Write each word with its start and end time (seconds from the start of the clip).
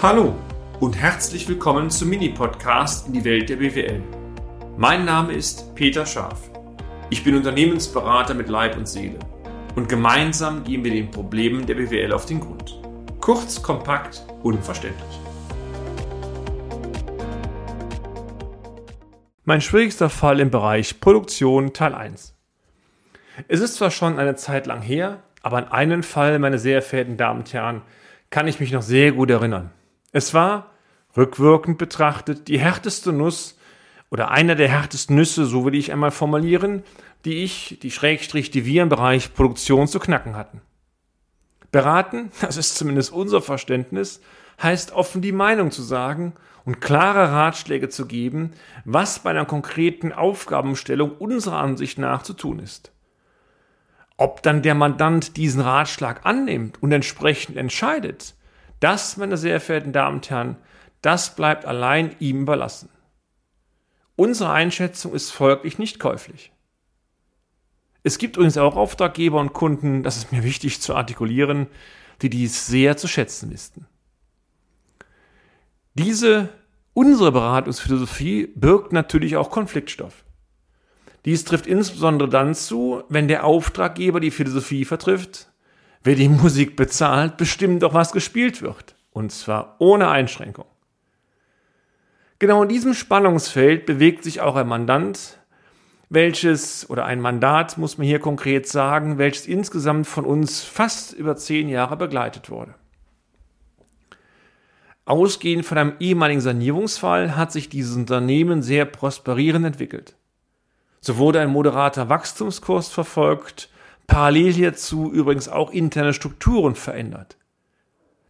Hallo 0.00 0.36
und 0.78 0.96
herzlich 0.96 1.48
willkommen 1.48 1.90
zum 1.90 2.10
Mini-Podcast 2.10 3.08
in 3.08 3.14
die 3.14 3.24
Welt 3.24 3.48
der 3.48 3.56
BWL. 3.56 4.00
Mein 4.76 5.04
Name 5.04 5.32
ist 5.32 5.74
Peter 5.74 6.06
Scharf. 6.06 6.52
Ich 7.10 7.24
bin 7.24 7.34
Unternehmensberater 7.34 8.32
mit 8.34 8.48
Leib 8.48 8.76
und 8.76 8.86
Seele 8.86 9.18
und 9.74 9.88
gemeinsam 9.88 10.62
gehen 10.62 10.84
wir 10.84 10.92
den 10.92 11.10
Problemen 11.10 11.66
der 11.66 11.74
BWL 11.74 12.12
auf 12.12 12.26
den 12.26 12.38
Grund. 12.38 12.80
Kurz, 13.20 13.60
kompakt, 13.60 14.24
unverständlich. 14.44 15.20
Mein 19.44 19.60
schwierigster 19.60 20.10
Fall 20.10 20.38
im 20.38 20.50
Bereich 20.50 21.00
Produktion 21.00 21.72
Teil 21.72 21.96
1. 21.96 22.36
Es 23.48 23.60
ist 23.60 23.74
zwar 23.74 23.90
schon 23.90 24.16
eine 24.20 24.36
Zeit 24.36 24.68
lang 24.68 24.80
her, 24.80 25.24
aber 25.42 25.56
an 25.56 25.66
einen 25.72 26.02
Fall, 26.04 26.38
meine 26.38 26.60
sehr 26.60 26.82
verehrten 26.82 27.16
Damen 27.16 27.40
und 27.40 27.52
Herren, 27.52 27.82
kann 28.30 28.46
ich 28.46 28.60
mich 28.60 28.70
noch 28.70 28.82
sehr 28.82 29.10
gut 29.10 29.30
erinnern. 29.30 29.72
Es 30.12 30.32
war, 30.32 30.70
rückwirkend 31.16 31.78
betrachtet, 31.78 32.48
die 32.48 32.58
härteste 32.58 33.12
Nuss 33.12 33.58
oder 34.10 34.30
einer 34.30 34.54
der 34.54 34.68
härtesten 34.68 35.16
Nüsse, 35.16 35.44
so 35.44 35.64
will 35.64 35.74
ich 35.74 35.92
einmal 35.92 36.10
formulieren, 36.10 36.82
die 37.24 37.44
ich, 37.44 37.78
die 37.82 37.90
Schrägstrich, 37.90 38.50
die 38.50 38.64
wir 38.64 38.82
im 38.82 38.88
Bereich 38.88 39.34
Produktion 39.34 39.86
zu 39.86 39.98
knacken 39.98 40.36
hatten. 40.36 40.62
Beraten, 41.70 42.30
das 42.40 42.56
ist 42.56 42.76
zumindest 42.76 43.12
unser 43.12 43.42
Verständnis, 43.42 44.20
heißt 44.62 44.92
offen 44.92 45.22
die 45.22 45.32
Meinung 45.32 45.70
zu 45.70 45.82
sagen 45.82 46.32
und 46.64 46.80
klare 46.80 47.30
Ratschläge 47.30 47.88
zu 47.88 48.06
geben, 48.06 48.52
was 48.84 49.20
bei 49.20 49.30
einer 49.30 49.44
konkreten 49.44 50.12
Aufgabenstellung 50.12 51.12
unserer 51.12 51.58
Ansicht 51.58 51.98
nach 51.98 52.22
zu 52.22 52.32
tun 52.32 52.58
ist. 52.58 52.92
Ob 54.16 54.42
dann 54.42 54.62
der 54.62 54.74
Mandant 54.74 55.36
diesen 55.36 55.60
Ratschlag 55.60 56.26
annimmt 56.26 56.82
und 56.82 56.90
entsprechend 56.90 57.56
entscheidet, 57.56 58.34
das, 58.80 59.16
meine 59.16 59.36
sehr 59.36 59.60
verehrten 59.60 59.92
Damen 59.92 60.16
und 60.16 60.30
Herren, 60.30 60.56
das 61.02 61.34
bleibt 61.34 61.64
allein 61.64 62.14
ihm 62.18 62.42
überlassen. 62.42 62.88
Unsere 64.16 64.50
Einschätzung 64.50 65.14
ist 65.14 65.30
folglich 65.30 65.78
nicht 65.78 66.00
käuflich. 66.00 66.52
Es 68.02 68.18
gibt 68.18 68.36
übrigens 68.36 68.56
auch 68.56 68.76
Auftraggeber 68.76 69.38
und 69.38 69.52
Kunden, 69.52 70.02
das 70.02 70.16
ist 70.16 70.32
mir 70.32 70.42
wichtig 70.42 70.80
zu 70.80 70.94
artikulieren, 70.94 71.66
die 72.22 72.30
dies 72.30 72.66
sehr 72.66 72.96
zu 72.96 73.06
schätzen 73.06 73.50
wissen. 73.52 73.86
Diese, 75.94 76.48
unsere 76.94 77.32
Beratungsphilosophie 77.32 78.48
birgt 78.54 78.92
natürlich 78.92 79.36
auch 79.36 79.50
Konfliktstoff. 79.50 80.24
Dies 81.24 81.44
trifft 81.44 81.66
insbesondere 81.66 82.28
dann 82.28 82.54
zu, 82.54 83.02
wenn 83.08 83.28
der 83.28 83.44
Auftraggeber 83.44 84.20
die 84.20 84.30
Philosophie 84.30 84.84
vertrifft, 84.84 85.50
Wer 86.04 86.14
die 86.14 86.28
Musik 86.28 86.76
bezahlt, 86.76 87.36
bestimmt 87.36 87.82
auch, 87.84 87.94
was 87.94 88.12
gespielt 88.12 88.62
wird. 88.62 88.96
Und 89.10 89.32
zwar 89.32 89.76
ohne 89.78 90.08
Einschränkung. 90.08 90.66
Genau 92.38 92.62
in 92.62 92.68
diesem 92.68 92.94
Spannungsfeld 92.94 93.84
bewegt 93.84 94.22
sich 94.22 94.40
auch 94.40 94.54
ein 94.54 94.68
Mandant, 94.68 95.38
welches, 96.08 96.88
oder 96.88 97.04
ein 97.04 97.20
Mandat, 97.20 97.78
muss 97.78 97.98
man 97.98 98.06
hier 98.06 98.20
konkret 98.20 98.66
sagen, 98.66 99.18
welches 99.18 99.46
insgesamt 99.46 100.06
von 100.06 100.24
uns 100.24 100.62
fast 100.62 101.12
über 101.12 101.36
zehn 101.36 101.68
Jahre 101.68 101.96
begleitet 101.96 102.48
wurde. 102.48 102.74
Ausgehend 105.04 105.64
von 105.64 105.78
einem 105.78 105.94
ehemaligen 106.00 106.40
Sanierungsfall 106.40 107.34
hat 107.34 107.50
sich 107.50 107.68
dieses 107.68 107.96
Unternehmen 107.96 108.62
sehr 108.62 108.84
prosperierend 108.84 109.66
entwickelt. 109.66 110.16
So 111.00 111.16
wurde 111.16 111.40
ein 111.40 111.50
moderater 111.50 112.08
Wachstumskurs 112.08 112.88
verfolgt, 112.88 113.70
Parallel 114.08 114.52
hierzu 114.52 115.12
übrigens 115.12 115.48
auch 115.48 115.70
interne 115.70 116.14
Strukturen 116.14 116.74
verändert. 116.74 117.36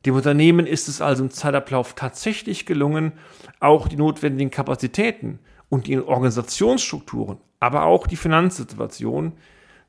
Dem 0.05 0.15
Unternehmen 0.15 0.67
ist 0.67 0.89
es 0.89 1.01
also 1.01 1.23
im 1.23 1.31
Zeitablauf 1.31 1.95
tatsächlich 1.95 2.67
gelungen, 2.67 3.13
auch 3.61 3.89
die 3.89 3.97
notwendigen 3.97 4.51
Kapazitäten 4.51 5.39
und 5.69 5.87
die 5.87 5.99
Organisationsstrukturen, 5.99 7.39
aber 7.61 7.85
auch 7.85 8.07
die 8.07 8.17
Finanzsituation 8.17 9.33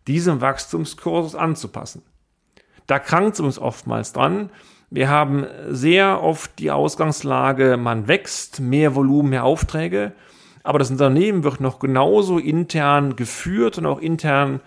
diesem 0.07 0.41
Wachstumskurs 0.41 1.35
anzupassen. 1.35 2.03
Da 2.88 3.00
krankt 3.00 3.33
es 3.35 3.39
uns 3.39 3.59
oftmals 3.59 4.13
dran. 4.13 4.51
Wir 4.89 5.09
haben 5.09 5.45
sehr 5.69 6.23
oft 6.23 6.57
die 6.59 6.71
Ausgangslage, 6.71 7.77
man 7.77 8.07
wächst, 8.07 8.59
mehr 8.59 8.95
Volumen, 8.95 9.29
mehr 9.29 9.44
Aufträge, 9.44 10.13
aber 10.63 10.79
das 10.79 10.91
Unternehmen 10.91 11.44
wird 11.44 11.61
noch 11.61 11.79
genauso 11.79 12.38
intern 12.38 13.16
geführt 13.16 13.77
und 13.79 13.85
auch 13.85 14.00
intern 14.00 14.59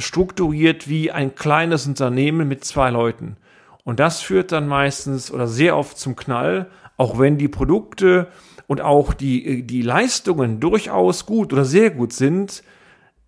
strukturiert 0.00 0.88
wie 0.88 1.10
ein 1.10 1.34
kleines 1.34 1.86
Unternehmen 1.86 2.48
mit 2.48 2.64
zwei 2.64 2.90
Leuten. 2.90 3.36
Und 3.84 4.00
das 4.00 4.20
führt 4.20 4.52
dann 4.52 4.68
meistens 4.68 5.30
oder 5.30 5.46
sehr 5.46 5.76
oft 5.76 5.98
zum 5.98 6.16
Knall, 6.16 6.70
auch 6.96 7.18
wenn 7.18 7.38
die 7.38 7.48
Produkte 7.48 8.28
und 8.66 8.80
auch 8.80 9.14
die, 9.14 9.62
die 9.62 9.82
Leistungen 9.82 10.60
durchaus 10.60 11.26
gut 11.26 11.52
oder 11.52 11.64
sehr 11.64 11.90
gut 11.90 12.12
sind. 12.12 12.62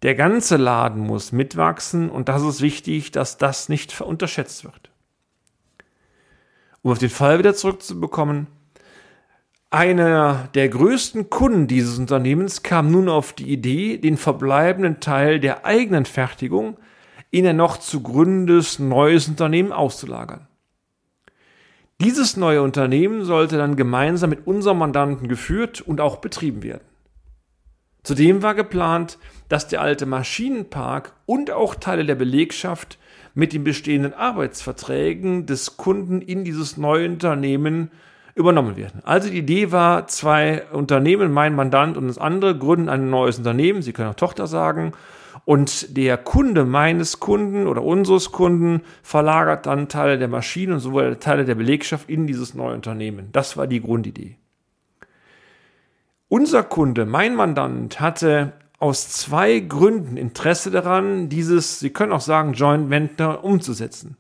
Der 0.03 0.15
ganze 0.15 0.57
Laden 0.57 1.03
muss 1.03 1.33
mitwachsen 1.33 2.11
und 2.11 2.29
das 2.29 2.43
ist 2.43 2.61
wichtig, 2.61 3.11
dass 3.11 3.39
das 3.39 3.69
nicht 3.69 4.01
unterschätzt 4.01 4.65
wird. 4.65 4.91
Um 6.83 6.93
auf 6.93 6.99
den 6.99 7.11
Fall 7.11 7.39
wieder 7.39 7.55
zurückzubekommen, 7.55 8.47
einer 9.71 10.49
der 10.55 10.69
größten 10.69 11.31
Kunden 11.31 11.69
dieses 11.69 11.99
Unternehmens 11.99 12.63
kam 12.63 12.91
nun 12.91 13.09
auf 13.09 13.33
die 13.33 13.51
Idee, 13.51 13.99
den 13.99 14.17
verbleibenden 14.17 15.01
Teil 15.01 15.39
der 15.39 15.65
eigenen 15.65 16.05
Fertigung 16.05 16.77
in 17.31 17.47
ein 17.47 17.57
noch 17.57 17.77
zu 17.79 18.03
gründendes 18.03 18.81
neues 18.81 19.29
Unternehmen 19.29 19.73
auszulagern. 19.73 20.49
Dieses 22.01 22.37
neue 22.37 22.63
Unternehmen 22.63 23.25
sollte 23.25 23.59
dann 23.59 23.77
gemeinsam 23.77 24.31
mit 24.31 24.47
unserem 24.47 24.79
Mandanten 24.79 25.29
geführt 25.29 25.81
und 25.81 26.01
auch 26.01 26.17
betrieben 26.17 26.63
werden. 26.63 26.85
Zudem 28.03 28.43
war 28.43 28.55
geplant, 28.55 29.19
dass 29.49 29.69
der 29.69 29.83
alte 29.83 30.07
Maschinenpark 30.07 31.13
und 31.27 31.51
auch 31.51 31.75
Teile 31.75 32.07
der 32.07 32.15
Belegschaft 32.15 32.99
mit 33.35 33.53
den 33.53 33.63
bestehenden 33.63 34.15
Arbeitsverträgen 34.15 35.47
des 35.47 35.77
Kunden 35.77 36.23
in 36.23 36.45
dieses 36.45 36.77
neue 36.77 37.07
Unternehmen 37.07 37.91
übernommen 38.35 38.77
werden. 38.77 39.01
Also 39.05 39.31
die 39.31 39.39
Idee 39.39 39.73
war, 39.73 40.07
zwei 40.07 40.65
Unternehmen, 40.73 41.33
mein 41.33 41.55
Mandant 41.55 41.97
und 41.97 42.09
das 42.09 42.19
andere, 42.19 42.57
gründen 42.57 42.89
ein 42.89 43.11
neues 43.11 43.39
Unternehmen, 43.39 43.83
Sie 43.83 43.93
können 43.93 44.11
auch 44.11 44.15
Tochter 44.15 44.47
sagen, 44.47 44.93
und 45.45 45.97
der 45.97 46.17
Kunde 46.17 46.65
meines 46.65 47.19
Kunden 47.19 47.67
oder 47.67 47.83
unseres 47.83 48.31
Kunden 48.31 48.83
verlagert 49.03 49.67
dann 49.67 49.89
Teile 49.89 50.19
der 50.19 50.29
Maschinen 50.29 50.75
und 50.75 50.81
sowohl 50.81 51.17
Teile 51.17 51.45
der 51.45 51.55
Belegschaft 51.55 52.09
in 52.09 52.27
dieses 52.27 52.55
neue 52.55 52.75
Unternehmen. 52.75 53.31
Das 53.33 53.57
war 53.57 53.67
die 53.67 53.81
Grundidee. 53.81 54.37
Unser 56.29 56.63
Kunde, 56.63 57.07
mein 57.07 57.35
Mandant, 57.35 58.01
hatte 58.01 58.53
aus 58.79 59.09
zwei 59.09 59.59
Gründen 59.61 60.17
Interesse 60.17 60.71
daran, 60.71 61.29
dieses, 61.29 61.81
Sie 61.81 61.91
können 61.91 62.13
auch 62.13 62.21
sagen, 62.21 62.53
Joint 62.53 62.89
Venture 62.89 63.43
umzusetzen. 63.45 64.17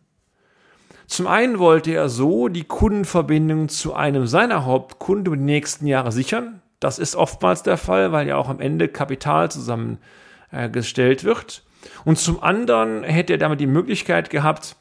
Zum 1.10 1.26
einen 1.26 1.58
wollte 1.58 1.90
er 1.90 2.08
so 2.08 2.46
die 2.46 2.62
Kundenverbindung 2.62 3.68
zu 3.68 3.94
einem 3.94 4.28
seiner 4.28 4.64
Hauptkunden 4.64 5.26
über 5.26 5.36
die 5.36 5.42
nächsten 5.42 5.88
Jahre 5.88 6.12
sichern. 6.12 6.62
Das 6.78 7.00
ist 7.00 7.16
oftmals 7.16 7.64
der 7.64 7.78
Fall, 7.78 8.12
weil 8.12 8.28
ja 8.28 8.36
auch 8.36 8.48
am 8.48 8.60
Ende 8.60 8.86
Kapital 8.86 9.50
zusammengestellt 9.50 11.24
wird. 11.24 11.64
Und 12.04 12.20
zum 12.20 12.40
anderen 12.44 13.02
hätte 13.02 13.32
er 13.32 13.38
damit 13.40 13.58
die 13.58 13.66
Möglichkeit 13.66 14.30
gehabt, 14.30 14.76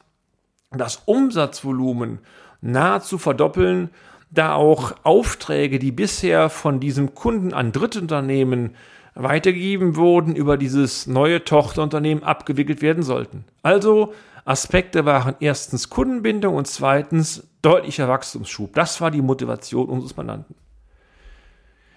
das 0.70 1.02
Umsatzvolumen 1.04 2.20
nahezu 2.60 3.18
verdoppeln, 3.18 3.90
da 4.30 4.54
auch 4.54 4.92
Aufträge, 5.02 5.80
die 5.80 5.90
bisher 5.90 6.48
von 6.48 6.78
diesem 6.78 7.16
Kunden 7.16 7.52
an 7.52 7.72
Drittunternehmen 7.72 8.76
weitergegeben 9.16 9.96
wurden, 9.96 10.36
über 10.36 10.56
dieses 10.56 11.08
neue 11.08 11.42
Tochterunternehmen 11.42 12.22
abgewickelt 12.22 12.82
werden 12.82 13.02
sollten. 13.02 13.44
Also 13.64 14.14
Aspekte 14.44 15.04
waren 15.04 15.34
erstens 15.40 15.90
Kundenbindung 15.90 16.54
und 16.54 16.66
zweitens 16.66 17.48
deutlicher 17.62 18.08
Wachstumsschub. 18.08 18.74
Das 18.74 19.00
war 19.00 19.10
die 19.10 19.22
Motivation 19.22 19.88
unseres 19.88 20.16
Mandanten. 20.16 20.54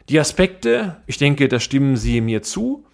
Die 0.09 0.19
Aspekte, 0.19 1.01
ich 1.07 1.17
denke, 1.17 1.47
da 1.47 1.59
stimmen 1.59 1.95
Sie 1.95 2.19
mir 2.21 2.41
zu, 2.41 2.85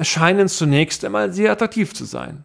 scheinen 0.00 0.48
zunächst 0.48 1.04
einmal 1.04 1.32
sehr 1.32 1.52
attraktiv 1.52 1.94
zu 1.94 2.04
sein. 2.04 2.44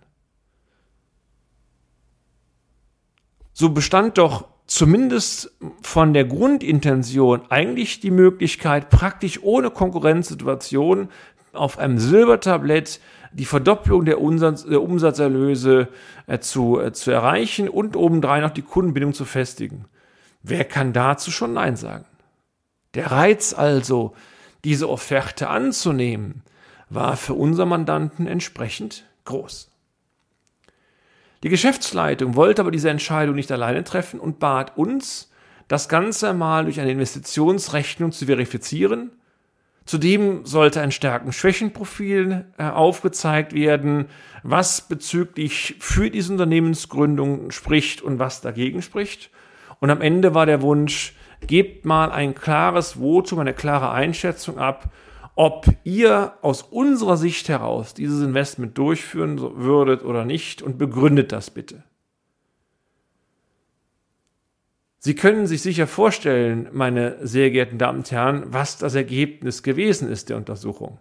So 3.54 3.70
bestand 3.70 4.18
doch 4.18 4.48
zumindest 4.66 5.52
von 5.82 6.14
der 6.14 6.26
Grundintention 6.26 7.42
eigentlich 7.50 8.00
die 8.00 8.12
Möglichkeit, 8.12 8.90
praktisch 8.90 9.42
ohne 9.44 9.72
Konkurrenzsituation 9.72 11.10
auf 11.54 11.78
einem 11.80 11.98
Silbertablett 11.98 13.00
die 13.32 13.46
Verdopplung 13.46 14.06
der, 14.06 14.22
Umsatz, 14.22 14.66
der 14.66 14.82
Umsatzerlöse 14.82 15.88
äh, 16.28 16.40
zu, 16.40 16.80
äh, 16.80 16.92
zu 16.94 17.12
erreichen 17.12 17.70
und 17.70 17.96
obendrein 17.96 18.44
auch 18.44 18.52
die 18.52 18.62
Kundenbindung 18.62 19.14
zu 19.14 19.26
festigen. 19.26 19.86
Wer 20.42 20.66
kann 20.66 20.94
dazu 20.94 21.32
schon 21.32 21.54
Nein 21.54 21.76
sagen? 21.76 22.06
Der 22.96 23.12
Reiz 23.12 23.54
also, 23.54 24.14
diese 24.64 24.90
Offerte 24.90 25.50
anzunehmen, 25.50 26.42
war 26.90 27.18
für 27.18 27.34
unser 27.34 27.66
Mandanten 27.66 28.26
entsprechend 28.26 29.06
groß. 29.26 29.70
Die 31.44 31.50
Geschäftsleitung 31.50 32.36
wollte 32.36 32.62
aber 32.62 32.72
diese 32.72 32.90
Entscheidung 32.90 33.36
nicht 33.36 33.52
alleine 33.52 33.84
treffen 33.84 34.20
und 34.20 34.40
bat 34.40 34.78
uns, 34.78 35.30
das 35.68 35.88
Ganze 35.88 36.30
einmal 36.32 36.66
durch 36.66 36.82
eine 36.82 36.92
Investitionsrechnung 36.92 38.12
zu 38.12 38.26
verifizieren. 38.26 39.12
Zudem 39.86 40.46
sollte 40.46 40.82
ein 40.82 40.92
Stärken-Schwächen-Profil 40.92 42.46
äh, 42.58 42.64
aufgezeigt 42.64 43.54
werden, 43.54 44.06
was 44.44 44.88
bezüglich 44.88 45.76
für 45.80 46.10
diese 46.12 46.32
Unternehmensgründung 46.32 47.52
spricht 47.52 48.02
und 48.02 48.20
was 48.20 48.42
dagegen 48.42 48.82
spricht. 48.82 49.32
Und 49.80 49.90
am 49.90 50.02
Ende 50.02 50.36
war 50.36 50.46
der 50.46 50.62
Wunsch, 50.62 51.16
gebt 51.48 51.86
mal 51.86 52.12
ein 52.12 52.36
klares 52.36 52.94
Votum, 52.94 53.40
eine 53.40 53.54
klare 53.54 53.92
Einschätzung 53.92 54.58
ab, 54.58 54.92
ob 55.36 55.66
ihr 55.86 56.34
aus 56.42 56.64
unserer 56.64 57.16
Sicht 57.16 57.48
heraus 57.48 57.94
dieses 57.94 58.22
Investment 58.22 58.78
durchführen 58.78 59.40
würdet 59.40 60.04
oder 60.04 60.26
nicht 60.26 60.62
und 60.62 60.78
begründet 60.78 61.32
das 61.32 61.50
bitte. 61.50 61.84
Sie 65.02 65.16
können 65.16 65.48
sich 65.48 65.62
sicher 65.62 65.88
vorstellen, 65.88 66.68
meine 66.74 67.26
sehr 67.26 67.52
geehrten 67.52 67.78
Damen 67.78 68.00
und 68.00 68.12
Herren, 68.12 68.44
was 68.48 68.78
das 68.78 68.96
Ergebnis 68.96 69.64
gewesen 69.64 70.10
ist 70.10 70.30
der 70.30 70.36
Untersuchung. 70.36 71.00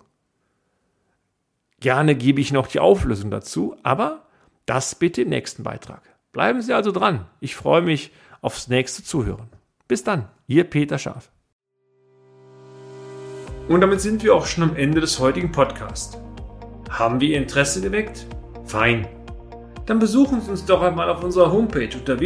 Gerne 1.80 2.14
gebe 2.14 2.40
ich 2.40 2.52
noch 2.52 2.68
die 2.68 2.78
Auflösung 2.78 3.30
dazu, 3.32 3.76
aber 3.82 4.28
das 4.66 4.94
bitte 4.94 5.22
im 5.22 5.30
nächsten 5.30 5.64
Beitrag. 5.64 6.02
Bleiben 6.32 6.62
Sie 6.62 6.72
also 6.72 6.92
dran. 6.92 7.26
Ich 7.40 7.56
freue 7.56 7.82
mich 7.82 8.12
aufs 8.40 8.68
nächste 8.68 9.02
Zuhören. 9.02 9.48
Bis 9.88 10.04
dann, 10.04 10.28
Ihr 10.46 10.64
Peter 10.64 10.98
Scharf. 10.98 11.30
Und 13.68 13.80
damit 13.80 14.00
sind 14.00 14.22
wir 14.22 14.34
auch 14.34 14.46
schon 14.46 14.64
am 14.64 14.76
Ende 14.76 15.00
des 15.00 15.18
heutigen 15.18 15.50
Podcasts. 15.50 16.16
Haben 16.88 17.20
wir 17.20 17.30
Ihr 17.30 17.38
Interesse 17.38 17.80
geweckt? 17.80 18.26
Fein. 18.64 19.08
Dann 19.86 19.98
besuchen 19.98 20.40
Sie 20.40 20.50
uns 20.50 20.64
doch 20.64 20.82
einmal 20.82 21.10
auf 21.10 21.24
unserer 21.24 21.50
Homepage 21.50 21.90
unter 21.96 22.20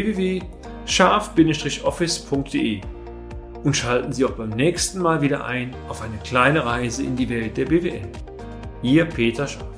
www.scharf-office.de 0.87 2.81
und 3.64 3.76
schalten 3.76 4.12
Sie 4.12 4.25
auch 4.25 4.32
beim 4.32 4.50
nächsten 4.50 5.00
Mal 5.00 5.23
wieder 5.23 5.44
ein 5.44 5.75
auf 5.88 6.02
eine 6.02 6.19
kleine 6.19 6.67
Reise 6.67 7.05
in 7.05 7.17
die 7.17 7.29
Welt 7.29 7.56
der 7.56 7.67
BWL. 7.67 8.08
Ihr 8.82 9.05
Peter 9.05 9.46
Scharf. 9.46 9.71